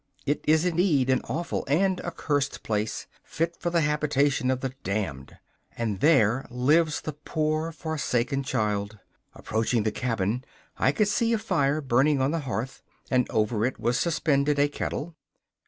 It 0.25 0.43
is 0.47 0.65
indeed 0.65 1.11
an 1.11 1.21
awful 1.25 1.63
and 1.67 2.01
accursed 2.01 2.63
place, 2.63 3.05
fit 3.23 3.55
for 3.59 3.69
the 3.69 3.81
habitation 3.81 4.49
of 4.49 4.61
the 4.61 4.73
damned. 4.83 5.37
And 5.77 5.99
there 5.99 6.47
lives 6.49 7.01
the 7.01 7.13
poor 7.13 7.71
forsaken 7.71 8.41
child! 8.41 8.97
Approaching 9.35 9.83
the 9.83 9.91
cabin, 9.91 10.43
I 10.75 10.91
could 10.91 11.07
see 11.07 11.33
a 11.33 11.37
fire 11.37 11.81
burning 11.81 12.19
on 12.19 12.31
the 12.31 12.39
hearth, 12.39 12.81
and 13.11 13.29
over 13.29 13.63
it 13.63 13.79
was 13.79 13.99
suspended 13.99 14.57
a 14.57 14.67
kettle. 14.69 15.15